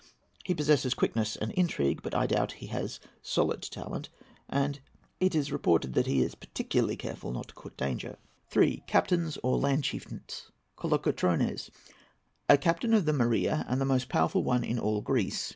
He 0.43 0.55
possesses 0.55 0.95
quickness 0.95 1.35
and 1.35 1.51
intrigue; 1.51 2.01
but 2.01 2.15
I 2.15 2.25
doubt 2.25 2.53
if 2.53 2.57
he 2.57 2.67
has 2.73 2.99
solid 3.21 3.61
talent, 3.61 4.09
and 4.49 4.79
it 5.19 5.35
is 5.35 5.51
reported 5.51 5.93
that 5.93 6.07
he 6.07 6.23
is 6.23 6.33
particularly 6.33 6.95
careful 6.97 7.31
not 7.31 7.49
to 7.49 7.53
court 7.53 7.77
danger. 7.77 8.17
III. 8.51 8.83
Captains 8.87 9.37
or 9.43 9.59
Land 9.59 9.83
Chieftains. 9.83 10.49
KOLOKOTRONES.—A 10.77 12.57
captain 12.57 12.95
of 12.95 13.05
the 13.05 13.13
Morea, 13.13 13.63
and 13.69 13.79
the 13.79 13.85
most 13.85 14.09
powerful 14.09 14.43
one 14.43 14.63
in 14.63 14.79
all 14.79 15.01
Greece. 15.01 15.49